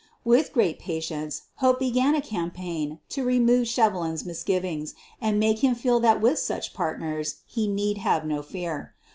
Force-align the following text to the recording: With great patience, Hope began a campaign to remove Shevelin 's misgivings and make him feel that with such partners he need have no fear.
With 0.25 0.51
great 0.51 0.79
patience, 0.79 1.43
Hope 1.57 1.77
began 1.77 2.15
a 2.15 2.23
campaign 2.23 2.97
to 3.09 3.23
remove 3.23 3.67
Shevelin 3.67 4.17
's 4.17 4.25
misgivings 4.25 4.95
and 5.21 5.39
make 5.39 5.59
him 5.59 5.75
feel 5.75 5.99
that 5.99 6.19
with 6.19 6.39
such 6.39 6.73
partners 6.73 7.35
he 7.45 7.67
need 7.67 7.99
have 7.99 8.25
no 8.25 8.41
fear. 8.41 8.95